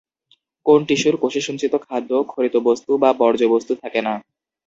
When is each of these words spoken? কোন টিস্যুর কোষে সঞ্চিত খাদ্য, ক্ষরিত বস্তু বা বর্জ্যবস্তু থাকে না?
কোন 0.65 0.79
টিস্যুর 0.87 1.15
কোষে 1.21 1.41
সঞ্চিত 1.41 1.73
খাদ্য, 1.85 2.11
ক্ষরিত 2.23 2.55
বস্তু 2.67 2.91
বা 2.97 3.09
বর্জ্যবস্তু 3.19 3.73
থাকে 3.81 3.99
না? 4.07 4.13